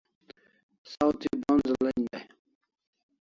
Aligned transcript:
Saw 0.91 1.09
thi 1.19 1.29
bronz 1.41 1.65
len 1.83 1.99
dai 2.11 2.25